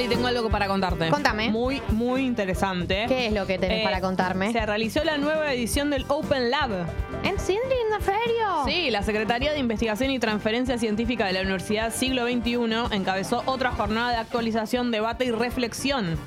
Gali, 0.00 0.14
tengo 0.14 0.26
algo 0.28 0.48
para 0.48 0.66
contarte. 0.66 1.08
Contame. 1.10 1.50
Muy, 1.50 1.82
muy 1.90 2.22
interesante. 2.24 3.04
¿Qué 3.06 3.26
es 3.26 3.32
lo 3.34 3.46
que 3.46 3.58
tenés 3.58 3.80
Eh, 3.80 3.84
para 3.84 4.00
contarme? 4.00 4.50
Se 4.50 4.64
realizó 4.64 5.04
la 5.04 5.18
nueva 5.18 5.52
edición 5.52 5.90
del 5.90 6.06
Open 6.08 6.50
Lab. 6.50 6.70
¿En 7.22 7.38
Cindy 7.38 7.58
in 7.60 7.98
the 7.98 8.02
Ferio? 8.02 8.64
Sí, 8.64 8.90
la 8.90 9.02
Secretaría 9.02 9.52
de 9.52 9.58
Investigación 9.58 10.10
y 10.10 10.18
Transferencia 10.18 10.78
Científica 10.78 11.26
de 11.26 11.34
la 11.34 11.42
Universidad 11.42 11.92
Siglo 11.92 12.24
XXI 12.26 12.94
encabezó 12.96 13.42
otra 13.44 13.72
jornada 13.72 14.10
de 14.12 14.16
actualización, 14.16 14.90
debate 14.90 15.26
y 15.26 15.32
reflexión. 15.32 16.18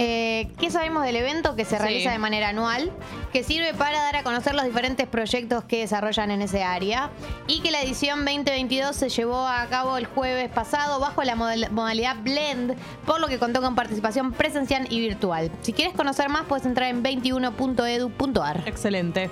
Eh, 0.00 0.48
¿Qué 0.60 0.70
sabemos 0.70 1.02
del 1.04 1.16
evento 1.16 1.56
que 1.56 1.64
se 1.64 1.76
Sí. 1.76 1.82
realiza 1.82 2.12
de 2.12 2.18
manera 2.18 2.50
anual? 2.50 2.92
Que 3.32 3.42
sirve 3.42 3.74
para 3.74 4.00
dar 4.00 4.14
a 4.14 4.22
conocer 4.22 4.54
los 4.54 4.64
diferentes 4.64 5.08
proyectos 5.08 5.64
que 5.64 5.80
desarrollan 5.80 6.30
en 6.30 6.40
ese 6.40 6.62
área. 6.62 7.10
Y 7.48 7.60
que 7.62 7.72
la 7.72 7.82
edición 7.82 8.24
2022 8.24 8.94
se 8.94 9.08
llevó 9.08 9.44
a 9.46 9.66
cabo 9.66 9.96
el 9.96 10.06
jueves 10.06 10.48
pasado 10.50 11.00
bajo 11.00 11.24
la 11.24 11.34
modalidad 11.34 12.14
Blend, 12.22 12.76
por 13.06 13.20
lo 13.20 13.26
que 13.26 13.38
contó 13.40 13.60
con 13.60 13.74
participación 13.74 14.32
presencial 14.32 14.86
y 14.88 15.00
virtual. 15.00 15.50
Si 15.62 15.72
quieres 15.72 15.94
conocer 15.94 16.28
más, 16.28 16.44
puedes 16.44 16.64
entrar 16.64 16.88
en 16.90 17.02
21.edu.ar. 17.02 18.62
Excelente. 18.66 19.30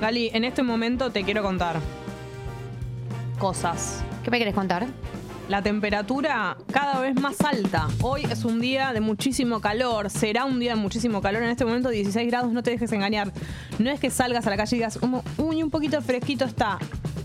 Gali, 0.00 0.30
en 0.32 0.44
este 0.44 0.62
momento 0.62 1.12
te 1.12 1.24
quiero 1.24 1.42
contar 1.42 1.78
cosas. 3.38 4.02
¿Qué 4.24 4.30
me 4.30 4.38
querés 4.38 4.54
contar? 4.54 4.86
La 5.50 5.62
temperatura 5.62 6.56
cada 6.72 7.00
vez 7.00 7.20
más 7.20 7.40
alta. 7.40 7.88
Hoy 8.02 8.22
es 8.30 8.44
un 8.44 8.60
día 8.60 8.92
de 8.92 9.00
muchísimo 9.00 9.60
calor, 9.60 10.08
será 10.08 10.44
un 10.44 10.60
día 10.60 10.76
de 10.76 10.80
muchísimo 10.80 11.20
calor. 11.20 11.42
En 11.42 11.50
este 11.50 11.64
momento 11.64 11.88
16 11.88 12.30
grados, 12.30 12.52
no 12.52 12.62
te 12.62 12.70
dejes 12.70 12.92
engañar. 12.92 13.32
No 13.80 13.90
es 13.90 13.98
que 13.98 14.10
salgas 14.10 14.46
a 14.46 14.50
la 14.50 14.56
calle 14.56 14.76
y 14.76 14.78
digas, 14.78 14.96
"Como, 14.96 15.24
uy, 15.38 15.64
un 15.64 15.70
poquito 15.70 16.00
fresquito 16.02 16.44
está. 16.44 16.78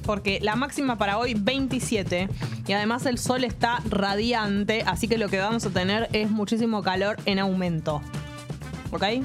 Porque 0.08 0.40
la 0.42 0.56
máxima 0.56 0.98
para 0.98 1.20
hoy 1.20 1.36
27 1.36 2.28
y 2.66 2.74
además 2.74 3.06
el 3.06 3.20
sol 3.20 3.44
está 3.44 3.84
radiante, 3.88 4.82
así 4.88 5.08
que 5.08 5.20
lo 5.20 5.30
que 5.30 5.38
vamos 5.38 5.64
a 5.68 5.70
tener 5.70 6.10
es 6.12 6.32
muchísimo 6.32 6.82
calor 6.82 7.18
en 7.28 7.38
aumento. 7.38 8.02
¿Ok? 8.92 9.04
Eh, 9.04 9.24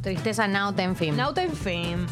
Tristeza 0.00 0.46
now 0.46 0.72
ten 0.72 0.94
fin. 0.94 1.16
Now 1.16 1.32
en 1.36 1.52
fin. 1.52 2.06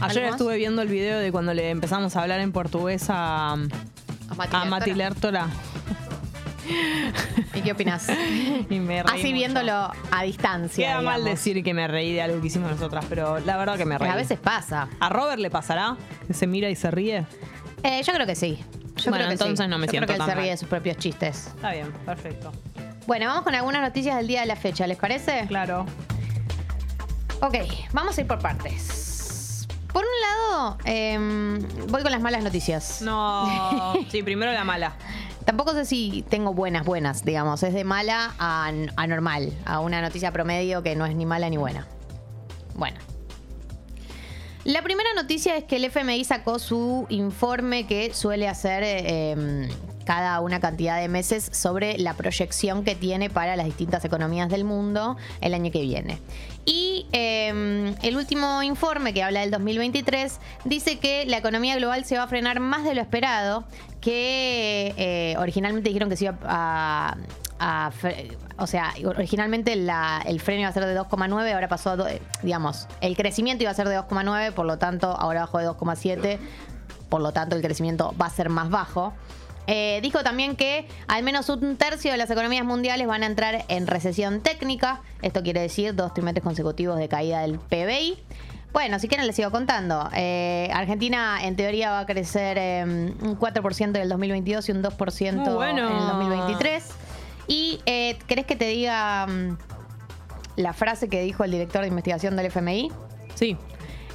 Ayer 0.00 0.24
estuve 0.24 0.56
viendo 0.56 0.80
el 0.80 0.88
video 0.88 1.18
de 1.18 1.30
cuando 1.30 1.52
le 1.52 1.68
empezamos 1.68 2.16
a 2.16 2.22
hablar 2.22 2.40
en 2.40 2.50
portugués 2.50 3.04
a, 3.08 3.56
a 4.52 4.64
Mati 4.64 4.94
Lertora. 4.94 5.48
¿Y 7.54 7.60
qué 7.60 7.72
opinas? 7.72 8.06
Y 8.70 8.78
me 8.80 9.02
reí 9.02 9.12
Así 9.14 9.24
mucho. 9.24 9.34
viéndolo 9.34 9.92
a 10.10 10.22
distancia. 10.22 10.88
Queda 10.88 11.00
mal 11.02 11.24
decir 11.24 11.62
que 11.62 11.74
me 11.74 11.86
reí 11.88 12.12
de 12.12 12.22
algo 12.22 12.40
que 12.40 12.46
hicimos 12.46 12.70
nosotras, 12.70 13.04
pero 13.08 13.38
la 13.40 13.56
verdad 13.56 13.76
que 13.76 13.84
me 13.84 13.98
reí. 13.98 14.08
A 14.10 14.14
veces 14.16 14.38
pasa. 14.38 14.88
¿A 15.00 15.08
Robert 15.08 15.40
le 15.40 15.50
pasará? 15.50 15.96
¿Que 16.26 16.34
se 16.34 16.46
mira 16.46 16.70
y 16.70 16.76
se 16.76 16.90
ríe? 16.90 17.26
Eh, 17.82 18.02
yo 18.04 18.12
creo 18.12 18.26
que 18.26 18.34
sí. 18.36 18.58
Yo 18.96 19.10
Bueno, 19.10 19.16
creo 19.16 19.26
que 19.28 19.32
entonces 19.32 19.64
sí. 19.66 19.70
no 19.70 19.78
me 19.78 19.86
Yo 19.86 19.90
siento 19.90 20.06
creo 20.06 20.18
que 20.18 20.22
él 20.22 20.26
tan 20.26 20.28
se 20.28 20.34
ríe 20.34 20.42
mal. 20.44 20.50
de 20.50 20.56
sus 20.56 20.68
propios 20.68 20.96
chistes. 20.98 21.46
Está 21.48 21.72
bien, 21.72 21.90
perfecto. 22.06 22.52
Bueno, 23.06 23.26
vamos 23.26 23.42
con 23.42 23.54
algunas 23.54 23.82
noticias 23.82 24.16
del 24.16 24.28
día 24.28 24.40
de 24.42 24.46
la 24.46 24.56
fecha, 24.56 24.86
¿les 24.86 24.96
parece? 24.96 25.44
Claro. 25.48 25.84
Ok, 27.40 27.56
vamos 27.92 28.16
a 28.16 28.20
ir 28.20 28.26
por 28.28 28.38
partes. 28.38 29.11
Lado, 30.52 30.78
em, 30.84 31.60
voy 31.88 32.02
con 32.02 32.12
las 32.12 32.20
malas 32.20 32.42
noticias. 32.42 33.02
No. 33.02 33.94
Sí, 34.10 34.22
primero 34.22 34.52
la 34.52 34.64
mala. 34.64 34.94
Tampoco 35.44 35.72
sé 35.72 35.84
si 35.84 36.24
tengo 36.28 36.52
buenas, 36.52 36.84
buenas, 36.84 37.24
digamos. 37.24 37.62
Es 37.62 37.72
de 37.74 37.84
mala 37.84 38.34
a, 38.38 38.70
a 38.96 39.06
normal, 39.06 39.52
a 39.64 39.80
una 39.80 40.02
noticia 40.02 40.30
promedio 40.32 40.82
que 40.82 40.94
no 40.94 41.06
es 41.06 41.14
ni 41.14 41.26
mala 41.26 41.48
ni 41.48 41.56
buena. 41.56 41.86
Bueno. 42.74 42.98
La 44.64 44.82
primera 44.82 45.08
noticia 45.14 45.56
es 45.56 45.64
que 45.64 45.76
el 45.76 45.84
FMI 45.86 46.24
sacó 46.24 46.58
su 46.58 47.06
informe 47.08 47.86
que 47.86 48.14
suele 48.14 48.48
hacer 48.48 48.84
eh, 48.84 49.30
em, 49.32 49.68
cada 50.04 50.40
una 50.40 50.60
cantidad 50.60 51.00
de 51.00 51.08
meses 51.08 51.48
sobre 51.52 51.98
la 51.98 52.14
proyección 52.14 52.84
que 52.84 52.94
tiene 52.94 53.30
para 53.30 53.56
las 53.56 53.66
distintas 53.66 54.04
economías 54.04 54.48
del 54.48 54.64
mundo 54.64 55.16
el 55.40 55.54
año 55.54 55.70
que 55.70 55.82
viene. 55.82 56.18
Y 56.64 57.06
em, 57.12 57.94
el 58.02 58.16
último 58.16 58.62
informe 58.62 59.12
que 59.12 59.22
habla 59.22 59.40
del 59.40 59.50
2023 59.50 60.38
dice 60.64 60.98
que 60.98 61.26
la 61.26 61.38
economía 61.38 61.76
global 61.76 62.04
se 62.04 62.16
va 62.16 62.24
a 62.24 62.28
frenar 62.28 62.60
más 62.60 62.84
de 62.84 62.94
lo 62.94 63.00
esperado, 63.00 63.64
que 64.00 64.94
eh, 64.96 65.34
originalmente 65.38 65.88
dijeron 65.88 66.08
que 66.08 66.16
se 66.16 66.26
iba 66.26 66.36
a... 66.44 67.16
o 68.58 68.66
sea, 68.66 68.92
originalmente 69.04 69.72
el 69.72 70.40
freno 70.40 70.60
iba 70.60 70.68
a 70.68 70.72
ser 70.72 70.84
de 70.84 70.98
2,9, 70.98 71.52
ahora 71.52 71.68
pasó 71.68 71.90
a, 71.90 72.12
eh, 72.12 72.22
digamos, 72.42 72.86
el 73.00 73.16
crecimiento 73.16 73.64
iba 73.64 73.72
a 73.72 73.74
ser 73.74 73.88
de 73.88 73.98
2,9, 73.98 74.52
por 74.52 74.66
lo 74.66 74.78
tanto, 74.78 75.08
ahora 75.08 75.40
bajó 75.40 75.58
de 75.58 75.68
2,7, 75.68 76.38
por 77.08 77.20
lo 77.20 77.32
tanto, 77.32 77.56
el 77.56 77.62
crecimiento 77.62 78.14
va 78.20 78.26
a 78.26 78.30
ser 78.30 78.48
más 78.48 78.70
bajo. 78.70 79.12
Eh, 79.66 80.00
dijo 80.02 80.22
también 80.22 80.56
que 80.56 80.86
al 81.06 81.22
menos 81.22 81.48
un 81.48 81.76
tercio 81.76 82.10
de 82.10 82.16
las 82.16 82.30
economías 82.30 82.64
mundiales 82.64 83.06
van 83.06 83.22
a 83.22 83.26
entrar 83.26 83.64
en 83.68 83.86
recesión 83.86 84.40
técnica. 84.40 85.02
Esto 85.22 85.42
quiere 85.42 85.60
decir 85.60 85.94
dos 85.94 86.12
trimestres 86.14 86.42
consecutivos 86.44 86.98
de 86.98 87.08
caída 87.08 87.40
del 87.42 87.58
PBI. 87.58 88.18
Bueno, 88.72 88.98
si 88.98 89.06
quieren 89.06 89.26
les 89.26 89.36
sigo 89.36 89.50
contando. 89.50 90.08
Eh, 90.14 90.70
Argentina 90.72 91.38
en 91.42 91.56
teoría 91.56 91.90
va 91.90 92.00
a 92.00 92.06
crecer 92.06 92.56
eh, 92.58 92.82
un 92.84 93.38
4% 93.38 93.88
en 93.88 93.96
el 93.96 94.08
2022 94.08 94.68
y 94.68 94.72
un 94.72 94.82
2% 94.82 95.32
Muy 95.34 95.54
bueno. 95.54 95.90
en 95.90 95.96
el 95.96 96.06
2023. 96.08 96.88
Y 97.48 97.80
eh, 97.84 98.18
¿querés 98.26 98.46
que 98.46 98.56
te 98.56 98.66
diga 98.66 99.26
mm, 99.26 99.58
la 100.56 100.72
frase 100.72 101.08
que 101.08 101.20
dijo 101.20 101.44
el 101.44 101.50
director 101.50 101.82
de 101.82 101.88
investigación 101.88 102.34
del 102.34 102.46
FMI? 102.46 102.90
Sí. 103.34 103.58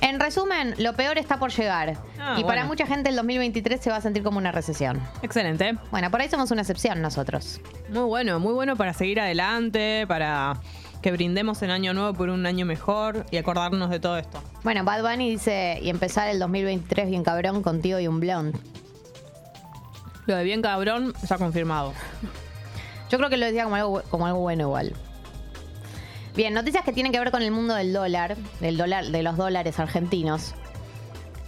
En 0.02 0.19
resumen, 0.19 0.75
lo 0.78 0.94
peor 0.94 1.18
está 1.18 1.40
por 1.40 1.52
llegar. 1.52 1.97
Ah, 2.19 2.35
y 2.38 2.44
para 2.44 2.66
mucha 2.66 2.85
gente 2.85 3.09
el 3.09 3.16
2023 3.16 3.81
se 3.81 3.90
va 3.90 3.97
a 3.97 4.02
sentir 4.02 4.24
como 4.24 4.38
una 4.38 4.52
recesión. 4.52 5.02
Excelente. 5.22 5.78
Bueno, 5.91 6.12
por 6.12 6.22
ahí 6.22 6.30
somos 6.30 6.52
una 6.52 6.62
excepción 6.62 7.02
nosotros. 7.02 7.59
Muy 7.90 8.03
bueno, 8.03 8.40
muy 8.40 8.53
bueno 8.53 8.75
para 8.75 8.94
seguir 8.94 9.19
adelante, 9.19 10.06
para 10.08 10.58
que 11.02 11.12
brindemos 11.12 11.62
el 11.62 11.72
año 11.72 11.94
nuevo 11.94 12.13
por 12.13 12.30
un 12.30 12.46
año 12.46 12.66
mejor 12.66 13.25
y 13.31 13.38
acordarnos 13.38 13.90
de 13.90 14.00
todo 14.00 14.18
esto. 14.18 14.41
Bueno, 14.63 14.84
Bad 14.84 15.02
Bunny 15.03 15.30
dice, 15.30 15.80
y 15.81 15.90
empezar 15.90 16.28
el 16.29 16.40
2023 16.40 17.09
bien 17.09 17.24
cabrón 17.24 17.64
contigo 17.64 18.00
y 18.00 18.08
un 18.08 18.19
blond. 18.19 18.56
Lo 20.25 20.35
de 20.35 20.44
bien 20.44 20.62
cabrón 20.62 21.14
está 21.22 21.38
confirmado. 21.38 21.94
Yo 23.09 23.18
creo 23.18 23.29
que 23.29 23.38
lo 23.38 23.46
decía 23.46 23.64
como 23.64 23.75
algo, 23.75 24.03
como 24.09 24.28
algo 24.28 24.40
bueno 24.40 24.64
igual. 24.64 24.94
Bien, 26.37 26.53
noticias 26.53 26.83
que 26.83 26.93
tienen 26.93 27.11
que 27.11 27.17
ver 27.17 27.31
con 27.31 27.41
el 27.41 27.49
mundo 27.49 27.73
del 27.73 27.91
dólar, 27.93 28.37
del 28.59 28.77
dólar, 28.77 29.07
de 29.07 29.23
los 29.23 29.37
dólares 29.37 29.79
argentinos. 29.79 30.53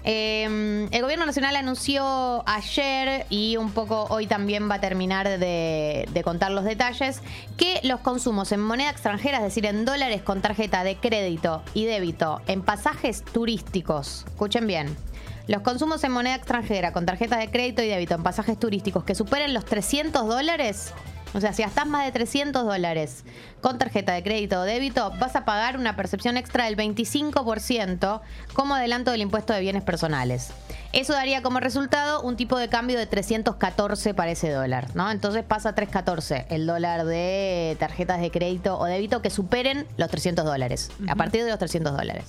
Eh, 0.03 0.87
el 0.89 1.01
gobierno 1.03 1.27
nacional 1.27 1.55
anunció 1.55 2.41
ayer 2.49 3.27
y 3.29 3.57
un 3.57 3.69
poco 3.69 4.07
hoy 4.09 4.25
también 4.25 4.67
va 4.67 4.75
a 4.75 4.81
terminar 4.81 5.27
de, 5.37 6.09
de 6.11 6.23
contar 6.23 6.49
los 6.49 6.63
detalles 6.63 7.21
que 7.55 7.79
los 7.83 7.99
consumos 7.99 8.51
en 8.51 8.61
moneda 8.61 8.89
extranjera, 8.89 9.37
es 9.37 9.43
decir, 9.43 9.67
en 9.67 9.85
dólares 9.85 10.23
con 10.23 10.41
tarjeta 10.41 10.83
de 10.83 10.95
crédito 10.95 11.61
y 11.75 11.85
débito 11.85 12.41
en 12.47 12.63
pasajes 12.63 13.23
turísticos, 13.23 14.25
escuchen 14.25 14.65
bien, 14.65 14.97
los 15.45 15.61
consumos 15.61 16.03
en 16.03 16.13
moneda 16.13 16.33
extranjera 16.33 16.93
con 16.93 17.05
tarjetas 17.05 17.37
de 17.37 17.51
crédito 17.51 17.83
y 17.83 17.89
débito 17.89 18.15
en 18.15 18.23
pasajes 18.23 18.57
turísticos 18.57 19.03
que 19.03 19.13
superen 19.13 19.53
los 19.53 19.65
300 19.65 20.27
dólares, 20.27 20.93
o 21.33 21.39
sea, 21.39 21.53
si 21.53 21.63
gastás 21.63 21.85
más 21.85 22.05
de 22.05 22.11
300 22.11 22.65
dólares 22.65 23.23
con 23.61 23.77
tarjeta 23.77 24.13
de 24.13 24.23
crédito 24.23 24.59
o 24.59 24.63
débito, 24.63 25.11
vas 25.19 25.35
a 25.35 25.45
pagar 25.45 25.77
una 25.77 25.95
percepción 25.95 26.37
extra 26.37 26.65
del 26.65 26.75
25% 26.77 28.21
como 28.53 28.75
adelanto 28.75 29.11
del 29.11 29.21
impuesto 29.21 29.53
de 29.53 29.59
bienes 29.59 29.83
personales. 29.83 30.51
Eso 30.91 31.13
daría 31.13 31.43
como 31.43 31.59
resultado 31.59 32.21
un 32.21 32.35
tipo 32.35 32.57
de 32.57 32.67
cambio 32.67 32.97
de 32.97 33.05
314 33.05 34.13
para 34.13 34.31
ese 34.31 34.49
dólar, 34.49 34.95
¿no? 34.95 35.11
Entonces 35.11 35.43
pasa 35.43 35.69
a 35.69 35.75
314 35.75 36.47
el 36.49 36.65
dólar 36.65 37.05
de 37.05 37.77
tarjetas 37.79 38.21
de 38.21 38.31
crédito 38.31 38.79
o 38.79 38.85
débito 38.85 39.21
que 39.21 39.29
superen 39.29 39.85
los 39.97 40.09
300 40.09 40.45
dólares, 40.45 40.89
a 41.07 41.15
partir 41.15 41.43
de 41.43 41.49
los 41.49 41.59
300 41.59 41.95
dólares. 41.95 42.25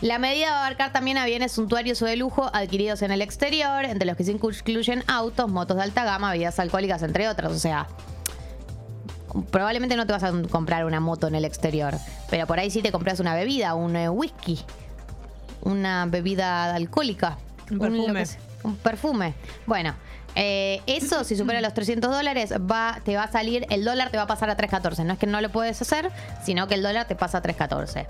La 0.00 0.18
medida 0.18 0.50
va 0.52 0.56
a 0.58 0.66
abarcar 0.66 0.92
también 0.92 1.18
a 1.18 1.26
bienes 1.26 1.52
suntuarios 1.52 2.00
o 2.02 2.06
de 2.06 2.16
lujo 2.16 2.48
adquiridos 2.52 3.02
en 3.02 3.10
el 3.10 3.20
exterior, 3.20 3.84
entre 3.84 4.06
los 4.06 4.16
que 4.16 4.22
se 4.24 4.30
incluyen 4.32 5.02
autos, 5.08 5.48
motos 5.50 5.76
de 5.76 5.82
alta 5.82 6.04
gama, 6.04 6.30
bebidas 6.30 6.58
alcohólicas, 6.60 7.02
entre 7.02 7.28
otras. 7.28 7.50
O 7.52 7.58
sea, 7.58 7.88
probablemente 9.50 9.96
no 9.96 10.06
te 10.06 10.12
vas 10.12 10.22
a 10.22 10.32
comprar 10.50 10.84
una 10.84 11.00
moto 11.00 11.26
en 11.26 11.34
el 11.34 11.44
exterior, 11.44 11.94
pero 12.30 12.46
por 12.46 12.58
ahí 12.60 12.70
sí 12.70 12.80
te 12.80 12.92
compras 12.92 13.18
una 13.18 13.34
bebida, 13.34 13.74
un 13.74 13.96
eh, 13.96 14.08
whisky, 14.08 14.58
una 15.62 16.06
bebida 16.06 16.74
alcohólica, 16.74 17.38
Un 17.70 17.78
perfume. 17.80 18.26
sea, 18.26 18.40
un 18.62 18.76
perfume. 18.76 19.34
Bueno. 19.66 19.94
eh, 20.36 20.80
eso, 20.86 21.24
si 21.24 21.34
supera 21.36 21.60
los 21.60 21.74
300 21.74 22.08
dólares, 22.08 22.52
va, 22.52 23.00
te 23.04 23.16
va 23.16 23.24
a 23.24 23.32
salir, 23.32 23.66
el 23.70 23.84
dólar 23.84 24.10
te 24.10 24.16
va 24.16 24.22
a 24.24 24.26
pasar 24.28 24.48
a 24.48 24.56
3.14. 24.56 25.04
No 25.04 25.14
es 25.14 25.18
que 25.18 25.26
no 25.26 25.40
lo 25.40 25.50
puedes 25.50 25.82
hacer, 25.82 26.12
sino 26.44 26.68
que 26.68 26.74
el 26.74 26.82
dólar 26.84 27.08
te 27.08 27.16
pasa 27.16 27.38
a 27.38 27.42
3.14. 27.42 28.06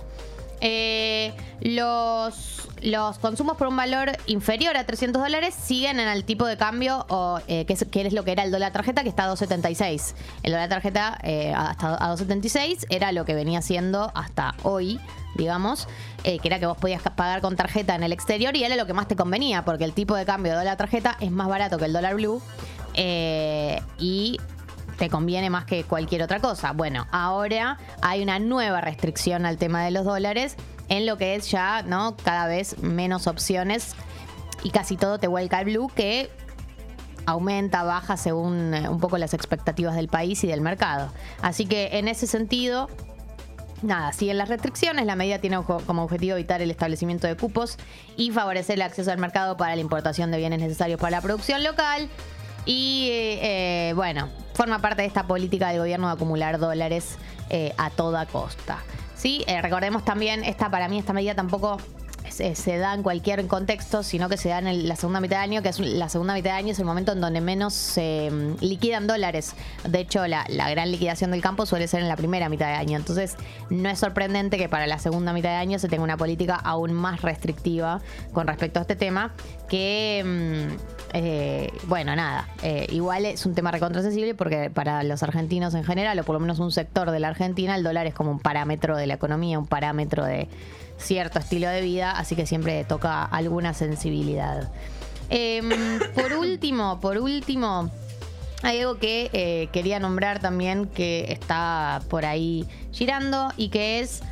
Eh, 0.60 1.32
los, 1.60 2.68
los 2.82 3.18
consumos 3.18 3.56
por 3.56 3.68
un 3.68 3.76
valor 3.76 4.12
inferior 4.26 4.76
a 4.76 4.84
300 4.84 5.22
dólares 5.22 5.54
siguen 5.54 6.00
en 6.00 6.08
el 6.08 6.24
tipo 6.24 6.46
de 6.46 6.56
cambio, 6.56 7.06
o, 7.08 7.40
eh, 7.48 7.64
que, 7.64 7.72
es, 7.72 8.12
lo 8.12 8.24
que 8.24 8.32
era 8.32 8.44
el 8.44 8.50
dólar 8.50 8.72
tarjeta, 8.72 9.02
que 9.02 9.08
está 9.08 9.24
a 9.24 9.32
2.76. 9.32 10.14
El 10.42 10.52
dólar 10.52 10.68
tarjeta 10.68 11.18
eh, 11.22 11.52
hasta 11.54 11.94
a 11.94 12.14
2.76 12.14 12.86
era 12.90 13.12
lo 13.12 13.24
que 13.24 13.34
venía 13.34 13.62
siendo 13.62 14.12
hasta 14.14 14.54
hoy, 14.62 15.00
digamos, 15.36 15.88
que 16.22 16.40
era 16.42 16.58
que 16.58 16.66
vos 16.66 16.76
podías 16.76 17.00
pagar 17.02 17.40
con 17.40 17.56
tarjeta 17.56 17.94
en 17.94 18.02
el 18.02 18.12
exterior 18.12 18.54
y 18.56 18.64
era 18.64 18.76
lo 18.76 18.86
que 18.86 18.92
más 18.92 19.08
te 19.08 19.16
convenía, 19.16 19.64
porque 19.64 19.84
el 19.84 19.92
tipo 19.92 20.14
de 20.14 20.26
cambio 20.26 20.52
de 20.52 20.58
dólar 20.58 20.76
tarjeta 20.76 21.16
es 21.20 21.30
más 21.30 21.48
barato 21.48 21.78
que 21.78 21.84
el 21.86 21.92
dólar 21.92 22.16
blue. 22.16 22.42
y 23.98 24.38
te 24.98 25.08
conviene 25.08 25.48
más 25.48 25.64
que 25.64 25.84
cualquier 25.84 26.22
otra 26.22 26.40
cosa. 26.40 26.72
Bueno, 26.72 27.06
ahora 27.12 27.78
hay 28.02 28.22
una 28.22 28.38
nueva 28.38 28.80
restricción 28.80 29.46
al 29.46 29.56
tema 29.56 29.84
de 29.84 29.92
los 29.92 30.04
dólares 30.04 30.56
en 30.88 31.06
lo 31.06 31.16
que 31.16 31.36
es 31.36 31.50
ya, 31.50 31.82
¿no? 31.82 32.16
Cada 32.16 32.46
vez 32.46 32.78
menos 32.82 33.26
opciones 33.26 33.94
y 34.64 34.70
casi 34.70 34.96
todo 34.96 35.18
te 35.18 35.28
vuelca 35.28 35.58
al 35.58 35.66
blue 35.66 35.88
que 35.94 36.30
aumenta, 37.26 37.84
baja 37.84 38.16
según 38.16 38.74
eh, 38.74 38.88
un 38.88 38.98
poco 38.98 39.18
las 39.18 39.34
expectativas 39.34 39.94
del 39.94 40.08
país 40.08 40.42
y 40.44 40.48
del 40.48 40.60
mercado. 40.60 41.12
Así 41.42 41.66
que 41.66 41.98
en 41.98 42.08
ese 42.08 42.26
sentido, 42.26 42.88
nada, 43.82 44.12
siguen 44.12 44.38
las 44.38 44.48
restricciones. 44.48 45.06
La 45.06 45.14
medida 45.14 45.38
tiene 45.38 45.62
como 45.62 46.02
objetivo 46.02 46.36
evitar 46.36 46.60
el 46.60 46.70
establecimiento 46.70 47.26
de 47.28 47.36
cupos 47.36 47.76
y 48.16 48.32
favorecer 48.32 48.76
el 48.76 48.82
acceso 48.82 49.12
al 49.12 49.18
mercado 49.18 49.56
para 49.56 49.76
la 49.76 49.80
importación 49.80 50.30
de 50.32 50.38
bienes 50.38 50.58
necesarios 50.58 50.98
para 50.98 51.12
la 51.12 51.20
producción 51.20 51.62
local. 51.62 52.08
Y 52.68 53.08
eh, 53.12 53.92
bueno, 53.96 54.28
forma 54.52 54.78
parte 54.80 55.00
de 55.00 55.08
esta 55.08 55.26
política 55.26 55.70
del 55.70 55.78
gobierno 55.78 56.08
de 56.08 56.12
acumular 56.12 56.58
dólares 56.58 57.16
eh, 57.48 57.72
a 57.78 57.88
toda 57.88 58.26
costa. 58.26 58.80
Sí, 59.16 59.42
Eh, 59.46 59.62
recordemos 59.62 60.04
también, 60.04 60.44
esta 60.44 60.70
para 60.70 60.86
mí 60.86 60.98
esta 60.98 61.14
medida 61.14 61.34
tampoco 61.34 61.78
se, 62.28 62.76
da 62.76 62.92
en 62.92 63.02
cualquier 63.02 63.46
contexto, 63.46 64.02
sino 64.02 64.28
que 64.28 64.36
se 64.36 64.50
da 64.50 64.58
en 64.58 64.86
la 64.86 64.96
segunda 64.96 65.18
mitad 65.18 65.38
de 65.38 65.44
año, 65.44 65.62
que 65.62 65.70
es 65.70 65.80
la 65.80 66.10
segunda 66.10 66.34
mitad 66.34 66.50
de 66.50 66.56
año 66.56 66.72
es 66.72 66.78
el 66.78 66.84
momento 66.84 67.12
en 67.12 67.22
donde 67.22 67.40
menos 67.40 67.72
se 67.72 68.30
mm, 68.30 68.62
liquidan 68.62 69.06
dólares. 69.06 69.54
De 69.84 70.00
hecho, 70.00 70.26
la, 70.26 70.44
la 70.48 70.68
gran 70.68 70.90
liquidación 70.90 71.30
del 71.30 71.40
campo 71.40 71.64
suele 71.64 71.88
ser 71.88 72.02
en 72.02 72.08
la 72.08 72.16
primera 72.16 72.50
mitad 72.50 72.66
de 72.66 72.74
año. 72.74 72.98
Entonces, 72.98 73.36
no 73.70 73.88
es 73.88 73.98
sorprendente 73.98 74.58
que 74.58 74.68
para 74.68 74.86
la 74.86 74.98
segunda 74.98 75.32
mitad 75.32 75.48
de 75.48 75.56
año 75.56 75.78
se 75.78 75.88
tenga 75.88 76.04
una 76.04 76.18
política 76.18 76.56
aún 76.56 76.92
más 76.92 77.22
restrictiva 77.22 78.02
con 78.34 78.46
respecto 78.46 78.78
a 78.78 78.82
este 78.82 78.94
tema, 78.94 79.32
que, 79.70 80.22
mm, 80.76 80.97
eh, 81.14 81.72
bueno, 81.84 82.14
nada, 82.16 82.48
eh, 82.62 82.86
igual 82.90 83.24
es 83.24 83.46
un 83.46 83.54
tema 83.54 83.70
recontrasensible 83.70 84.34
porque 84.34 84.70
para 84.70 85.02
los 85.02 85.22
argentinos 85.22 85.74
en 85.74 85.84
general, 85.84 86.18
o 86.18 86.24
por 86.24 86.34
lo 86.34 86.40
menos 86.40 86.58
un 86.58 86.72
sector 86.72 87.10
de 87.10 87.20
la 87.20 87.28
Argentina, 87.28 87.74
el 87.74 87.82
dólar 87.82 88.06
es 88.06 88.14
como 88.14 88.30
un 88.30 88.40
parámetro 88.40 88.96
de 88.96 89.06
la 89.06 89.14
economía, 89.14 89.58
un 89.58 89.66
parámetro 89.66 90.24
de 90.24 90.48
cierto 90.98 91.38
estilo 91.38 91.68
de 91.68 91.80
vida, 91.80 92.10
así 92.12 92.36
que 92.36 92.46
siempre 92.46 92.84
toca 92.84 93.24
alguna 93.24 93.74
sensibilidad. 93.74 94.70
Em, 95.30 95.68
por 96.14 96.32
último, 96.34 97.00
por 97.00 97.18
último, 97.18 97.90
hay 98.62 98.80
algo 98.80 98.98
que 98.98 99.30
eh, 99.32 99.68
quería 99.72 100.00
nombrar 100.00 100.40
también 100.40 100.86
que 100.86 101.32
está 101.32 102.02
por 102.08 102.24
ahí 102.24 102.66
girando 102.92 103.52
y 103.56 103.68
que 103.68 104.00
es 104.00 104.22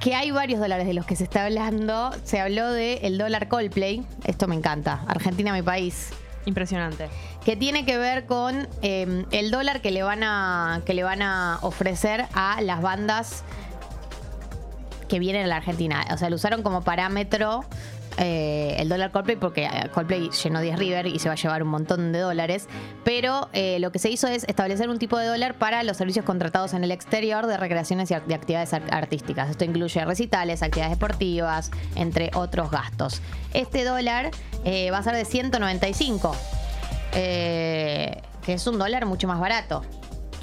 que 0.00 0.14
hay 0.14 0.30
varios 0.30 0.60
dólares 0.60 0.86
de 0.86 0.94
los 0.94 1.06
que 1.06 1.16
se 1.16 1.24
está 1.24 1.44
hablando. 1.44 2.10
Se 2.24 2.40
habló 2.40 2.72
del 2.72 2.98
el 3.02 3.18
dólar 3.18 3.48
Coldplay, 3.48 4.04
esto 4.24 4.46
me 4.46 4.54
encanta, 4.54 5.02
Argentina 5.06 5.52
mi 5.52 5.62
país, 5.62 6.10
Impresionante. 6.46 7.08
que 7.44 7.56
tiene 7.56 7.84
que 7.84 7.98
ver 7.98 8.26
con 8.26 8.68
eh, 8.82 9.24
el 9.30 9.50
dólar 9.50 9.82
que 9.82 9.90
le 9.90 10.02
van 10.02 10.22
a 10.22 10.82
que 10.86 10.94
le 10.94 11.02
van 11.02 11.22
a 11.22 11.58
ofrecer 11.62 12.26
a 12.34 12.60
las 12.62 12.80
bandas 12.80 13.44
que 15.08 15.18
vienen 15.18 15.44
a 15.44 15.46
la 15.46 15.56
Argentina. 15.56 16.06
O 16.12 16.18
sea, 16.18 16.30
lo 16.30 16.36
usaron 16.36 16.62
como 16.62 16.82
parámetro 16.82 17.64
eh, 18.18 18.76
el 18.78 18.88
dólar 18.88 19.10
Coldplay 19.12 19.36
porque 19.36 19.64
eh, 19.64 19.90
Coldplay 19.94 20.28
llenó 20.30 20.60
10 20.60 20.78
River 20.78 21.06
y 21.06 21.18
se 21.18 21.28
va 21.28 21.34
a 21.34 21.36
llevar 21.36 21.62
un 21.62 21.68
montón 21.70 22.12
de 22.12 22.18
dólares. 22.18 22.68
Pero 23.04 23.48
eh, 23.52 23.78
lo 23.80 23.92
que 23.92 23.98
se 23.98 24.10
hizo 24.10 24.26
es 24.28 24.44
establecer 24.44 24.88
un 24.88 24.98
tipo 24.98 25.16
de 25.18 25.26
dólar 25.26 25.54
para 25.54 25.82
los 25.82 25.96
servicios 25.96 26.24
contratados 26.24 26.74
en 26.74 26.84
el 26.84 26.90
exterior 26.90 27.46
de 27.46 27.56
recreaciones 27.56 28.10
y 28.10 28.14
de 28.14 28.34
actividades 28.34 28.72
ar- 28.74 28.82
artísticas. 28.92 29.48
Esto 29.50 29.64
incluye 29.64 30.04
recitales, 30.04 30.62
actividades 30.62 30.98
deportivas, 30.98 31.70
entre 31.94 32.30
otros 32.34 32.70
gastos. 32.70 33.22
Este 33.54 33.84
dólar 33.84 34.30
va 34.92 34.98
a 34.98 35.02
ser 35.02 35.14
de 35.14 35.24
195 35.24 36.34
eh, 37.14 38.20
que 38.44 38.54
es 38.54 38.66
un 38.66 38.78
dólar 38.78 39.06
mucho 39.06 39.28
más 39.28 39.40
barato. 39.40 39.82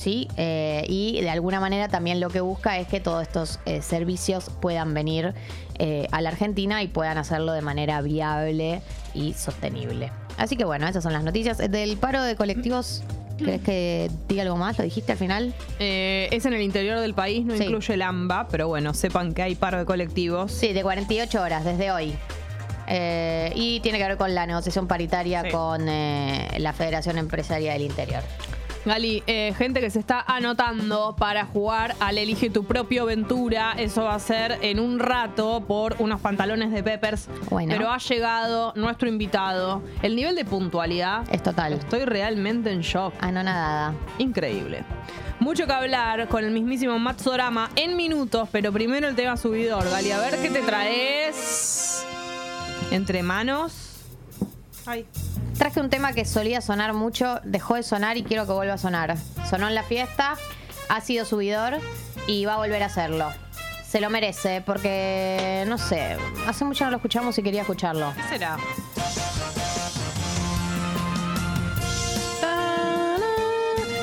¿Sí? 0.05 0.27
Eh, 0.37 0.85
y 0.87 1.19
de 1.19 1.31
alguna 1.31 1.59
manera 1.59 1.87
también 1.87 2.19
lo 2.19 2.29
que 2.29 2.39
busca 2.39 2.77
es 2.77 2.87
que 2.87 2.99
todos 2.99 3.23
estos 3.23 3.59
eh, 3.65 3.81
servicios 3.81 4.51
puedan 4.61 4.93
venir 4.93 5.33
eh, 5.79 6.07
a 6.11 6.21
la 6.21 6.29
Argentina 6.29 6.83
y 6.83 6.87
puedan 6.87 7.17
hacerlo 7.17 7.53
de 7.53 7.63
manera 7.63 8.01
viable 8.01 8.83
y 9.15 9.33
sostenible. 9.33 10.11
Así 10.37 10.57
que 10.57 10.63
bueno, 10.63 10.87
esas 10.87 11.01
son 11.01 11.11
las 11.11 11.23
noticias. 11.23 11.57
Del 11.57 11.97
paro 11.97 12.21
de 12.21 12.35
colectivos, 12.35 13.01
¿querés 13.39 13.61
que 13.61 14.11
diga 14.29 14.43
algo 14.43 14.57
más? 14.57 14.77
¿Lo 14.77 14.83
dijiste 14.83 15.11
al 15.13 15.17
final? 15.17 15.55
Eh, 15.79 16.29
es 16.31 16.45
en 16.45 16.53
el 16.53 16.61
interior 16.61 16.99
del 16.99 17.15
país, 17.15 17.43
no 17.43 17.57
Sí. 17.57 17.63
incluye 17.63 17.95
el 17.95 18.03
AMBA, 18.03 18.47
pero 18.49 18.67
bueno, 18.67 18.93
sepan 18.93 19.33
que 19.33 19.41
hay 19.41 19.55
paro 19.55 19.79
de 19.79 19.85
colectivos. 19.85 20.51
Sí, 20.51 20.71
de 20.71 20.83
48 20.83 21.41
horas 21.41 21.65
desde 21.65 21.89
hoy. 21.91 22.13
Eh, 22.87 23.51
y 23.55 23.79
tiene 23.79 23.97
que 23.97 24.03
ver 24.07 24.17
con 24.17 24.35
la 24.35 24.45
negociación 24.45 24.85
paritaria 24.87 25.41
Sí. 25.45 25.49
con 25.49 25.89
eh, 25.89 26.49
la 26.59 26.73
Federación 26.73 27.17
Empresaria 27.17 27.73
del 27.73 27.81
Interior. 27.81 28.21
Gali, 28.85 29.23
eh, 29.25 29.51
gente 29.57 29.81
que 29.81 29.89
se 29.89 29.97
está 29.97 30.21
anotando 30.27 31.15
para 31.17 31.45
jugar 31.45 31.95
al 31.99 32.19
Elige 32.19 32.51
tu 32.51 32.65
propio 32.65 33.05
Ventura. 33.05 33.73
Eso 33.77 34.03
va 34.03 34.13
a 34.13 34.19
ser 34.19 34.59
en 34.61 34.79
un 34.79 34.99
rato 34.99 35.63
por 35.67 35.95
unos 35.97 36.21
pantalones 36.21 36.71
de 36.71 36.83
Peppers. 36.83 37.27
Bueno. 37.49 37.73
Pero 37.75 37.89
ha 37.89 37.97
llegado 37.97 38.73
nuestro 38.75 39.09
invitado. 39.09 39.81
El 40.03 40.15
nivel 40.15 40.35
de 40.35 40.45
puntualidad. 40.45 41.23
Es 41.31 41.41
total. 41.41 41.73
Estoy 41.73 42.05
realmente 42.05 42.71
en 42.71 42.81
shock. 42.81 43.15
Anonadada. 43.21 43.95
Increíble. 44.19 44.83
Mucho 45.39 45.65
que 45.65 45.73
hablar 45.73 46.27
con 46.27 46.43
el 46.43 46.51
mismísimo 46.51 46.99
Matsorama 46.99 47.71
en 47.75 47.97
minutos, 47.97 48.47
pero 48.51 48.71
primero 48.71 49.07
el 49.07 49.15
tema 49.15 49.35
subidor. 49.35 49.83
Gali, 49.89 50.11
a 50.11 50.19
ver 50.19 50.39
qué 50.41 50.51
te 50.51 50.61
traes. 50.61 52.05
Entre 52.91 53.23
manos. 53.23 53.84
Ay. 54.85 55.05
Traje 55.57 55.79
un 55.79 55.89
tema 55.89 56.13
que 56.13 56.25
solía 56.25 56.61
sonar 56.61 56.93
mucho, 56.93 57.39
dejó 57.43 57.75
de 57.75 57.83
sonar 57.83 58.17
y 58.17 58.23
quiero 58.23 58.45
que 58.45 58.51
vuelva 58.51 58.73
a 58.73 58.77
sonar. 58.77 59.15
Sonó 59.49 59.67
en 59.67 59.75
la 59.75 59.83
fiesta, 59.83 60.35
ha 60.89 61.01
sido 61.01 61.25
subidor 61.25 61.79
y 62.27 62.45
va 62.45 62.55
a 62.55 62.57
volver 62.57 62.83
a 62.83 62.87
hacerlo. 62.87 63.31
Se 63.87 64.01
lo 64.01 64.09
merece 64.09 64.61
porque, 64.61 65.63
no 65.67 65.77
sé, 65.77 66.17
hace 66.47 66.65
mucho 66.65 66.83
no 66.83 66.91
lo 66.91 66.97
escuchamos 66.97 67.37
y 67.37 67.43
quería 67.43 67.61
escucharlo. 67.61 68.13
¿Qué 68.15 68.23
será? 68.23 68.57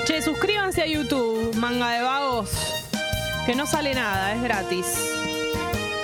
Che, 0.06 0.22
suscríbanse 0.22 0.82
a 0.82 0.86
YouTube, 0.86 1.54
manga 1.56 1.90
de 1.90 2.02
vagos. 2.02 2.50
Que 3.46 3.54
no 3.54 3.66
sale 3.66 3.94
nada, 3.94 4.34
es 4.34 4.42
gratis. 4.42 4.86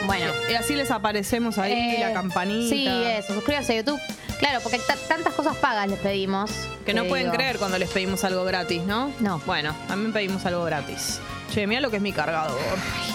Bueno. 0.06 0.26
Y 0.50 0.54
así 0.54 0.74
les 0.74 0.90
aparecemos 0.90 1.58
ahí, 1.58 1.72
eh, 1.72 1.96
la 2.00 2.12
campanita. 2.12 2.68
Sí, 2.68 2.86
eso, 2.86 3.34
suscríbanse 3.34 3.72
a 3.72 3.76
YouTube. 3.76 4.00
Claro, 4.38 4.60
porque 4.62 4.78
ta- 4.78 4.96
tantas 5.08 5.34
cosas 5.34 5.56
pagas 5.56 5.88
les 5.88 5.98
pedimos. 5.98 6.50
Que 6.86 6.94
no 6.94 7.04
pueden 7.04 7.30
creer 7.30 7.58
cuando 7.58 7.76
les 7.78 7.90
pedimos 7.90 8.22
algo 8.24 8.44
gratis, 8.44 8.82
¿no? 8.84 9.12
No. 9.20 9.40
Bueno, 9.46 9.74
también 9.88 10.12
pedimos 10.12 10.46
algo 10.46 10.64
gratis. 10.64 11.20
Che, 11.52 11.66
mira 11.66 11.80
lo 11.80 11.90
que 11.90 11.96
es 11.96 12.02
mi 12.02 12.12
cargador. 12.12 12.58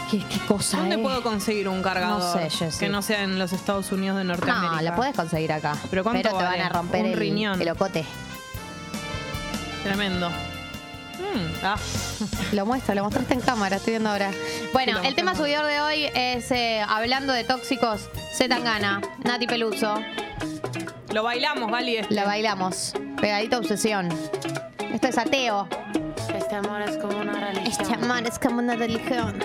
¿Qué, 0.10 0.18
qué 0.20 0.40
cosa, 0.48 0.78
¿Dónde 0.78 0.96
eh? 0.96 1.00
puedo 1.00 1.22
conseguir 1.24 1.68
un 1.70 1.82
cargador 1.84 2.20
No 2.20 2.50
sé, 2.50 2.70
que 2.80 2.90
no 2.90 3.02
sea 3.02 3.24
en 3.24 3.38
los 3.40 3.54
Estados 3.54 3.92
Unidos 3.92 4.18
de 4.18 4.24
Norteamérica? 4.24 4.76
No, 4.76 4.82
la 4.82 4.96
puedes 4.96 5.16
conseguir 5.16 5.52
acá. 5.54 5.76
¿Pero 5.90 6.04
cuánto 6.04 6.28
te 6.30 6.34
vale? 6.36 6.58
van 6.58 6.62
a 6.62 6.70
romper 6.70 7.02
Un 7.06 7.12
el, 7.12 7.18
riñón. 7.20 7.62
el 7.62 7.70
ocote. 7.70 8.06
Tremendo. 9.84 10.30
Mm, 10.30 11.64
ah. 11.64 11.78
Lo 12.54 12.66
muestro, 12.66 12.96
lo 12.96 13.04
mostraste 13.04 13.34
en 13.36 13.42
cámara, 13.42 13.76
estoy 13.78 13.92
viendo 13.94 14.10
ahora. 14.10 14.32
Bueno, 14.74 14.94
Sí, 14.94 14.98
lo 15.04 15.08
el 15.10 15.16
tema 15.16 15.36
subidor 15.36 15.66
de 15.66 15.82
hoy 15.82 16.06
es 16.16 16.50
eh, 16.52 16.84
hablando 16.88 17.34
de 17.34 17.44
tóxicos, 17.44 18.10
Z 18.34 18.54
Tangana, 18.54 19.02
Nati 19.24 19.46
Peluso. 19.48 20.00
Lo 21.14 21.22
bailamos, 21.22 21.72
Gali. 21.72 21.98
este. 21.98 22.16
La 22.16 22.26
bailamos. 22.26 22.94
Pegadito 23.22 23.58
a 23.58 23.60
obsesión. 23.60 24.10
Esto 24.92 25.08
es 25.08 25.18
ateo. 25.20 25.68
Este 26.36 26.56
amor 26.56 26.82
es 26.82 26.98
como 26.98 27.20
una 27.20 27.34
religión. 27.34 27.68
Este 27.68 27.94
amor 27.94 28.24
es 28.26 28.40
como 28.40 28.58
una 28.58 28.76
religión. 28.76 29.38